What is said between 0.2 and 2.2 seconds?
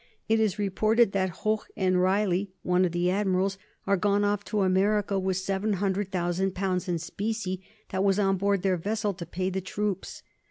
It is reported that Hoche and